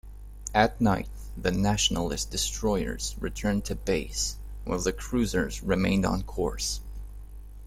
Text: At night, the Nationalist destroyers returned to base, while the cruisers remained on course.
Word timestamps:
At 0.55 0.81
night, 0.81 1.09
the 1.37 1.51
Nationalist 1.51 2.31
destroyers 2.31 3.13
returned 3.19 3.65
to 3.65 3.75
base, 3.75 4.37
while 4.63 4.79
the 4.79 4.91
cruisers 4.93 5.61
remained 5.61 6.07
on 6.07 6.23
course. 6.23 6.79